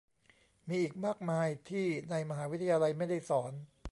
[0.67, 3.53] มีอีกมากมายที่ในมหาวิทยาลัยไม่ได้สอน